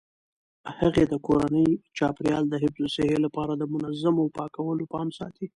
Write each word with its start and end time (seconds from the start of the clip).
هغې 0.79 1.03
د 1.11 1.13
کورني 1.25 1.67
چاپیریال 1.97 2.43
د 2.49 2.55
حفظ 2.63 2.81
الصحې 2.85 3.17
لپاره 3.25 3.53
د 3.55 3.63
منظمو 3.73 4.31
پاکولو 4.37 4.83
پام 4.93 5.07
ساتي. 5.17 5.45